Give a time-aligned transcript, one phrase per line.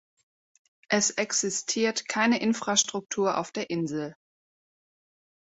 [0.89, 4.15] Es existiert keine Infrastruktur auf der Insel.